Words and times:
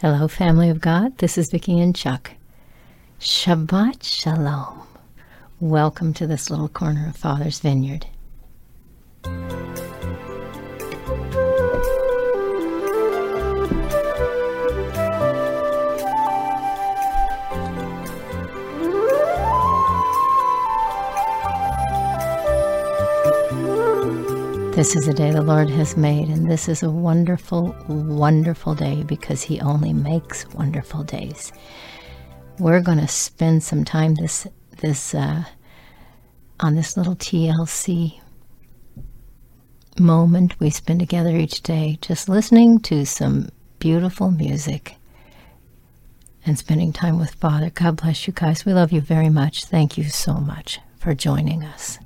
Hello, 0.00 0.28
family 0.28 0.70
of 0.70 0.80
God. 0.80 1.18
This 1.18 1.36
is 1.36 1.50
Vicki 1.50 1.80
and 1.80 1.92
Chuck. 1.92 2.30
Shabbat 3.18 4.04
Shalom. 4.04 4.86
Welcome 5.58 6.14
to 6.14 6.24
this 6.24 6.50
little 6.50 6.68
corner 6.68 7.08
of 7.08 7.16
Father's 7.16 7.58
Vineyard. 7.58 8.06
This 24.78 24.94
is 24.94 25.08
a 25.08 25.12
day 25.12 25.32
the 25.32 25.42
Lord 25.42 25.68
has 25.70 25.96
made, 25.96 26.28
and 26.28 26.48
this 26.48 26.68
is 26.68 26.84
a 26.84 26.90
wonderful, 26.92 27.74
wonderful 27.88 28.76
day 28.76 29.02
because 29.02 29.42
He 29.42 29.60
only 29.60 29.92
makes 29.92 30.46
wonderful 30.50 31.02
days. 31.02 31.50
We're 32.60 32.80
going 32.80 33.00
to 33.00 33.08
spend 33.08 33.64
some 33.64 33.84
time 33.84 34.14
this 34.14 34.46
this 34.76 35.16
uh, 35.16 35.42
on 36.60 36.76
this 36.76 36.96
little 36.96 37.16
TLC 37.16 38.20
moment 39.98 40.60
we 40.60 40.70
spend 40.70 41.00
together 41.00 41.36
each 41.36 41.60
day, 41.62 41.98
just 42.00 42.28
listening 42.28 42.78
to 42.82 43.04
some 43.04 43.48
beautiful 43.80 44.30
music 44.30 44.94
and 46.46 46.56
spending 46.56 46.92
time 46.92 47.18
with 47.18 47.34
Father. 47.34 47.70
God 47.70 47.96
bless 47.96 48.28
you 48.28 48.32
guys. 48.32 48.64
We 48.64 48.74
love 48.74 48.92
you 48.92 49.00
very 49.00 49.28
much. 49.28 49.64
Thank 49.64 49.98
you 49.98 50.04
so 50.04 50.34
much 50.34 50.78
for 51.00 51.16
joining 51.16 51.64
us. 51.64 51.98